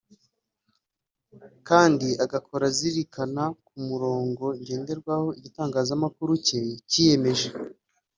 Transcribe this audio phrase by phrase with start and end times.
[1.67, 7.47] kandi agakora azirikana ku murongo ngenderwaho igitangazamakuru cye cyiyemeje